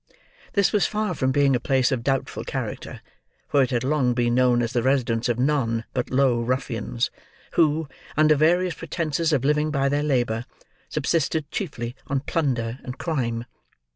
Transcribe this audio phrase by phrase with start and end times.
[0.53, 3.01] This was far from being a place of doubtful character;
[3.47, 7.11] for it had long been known as the residence of none but low ruffians,
[7.51, 10.45] who, under various pretences of living by their labour,
[10.89, 13.45] subsisted chiefly on plunder and crime.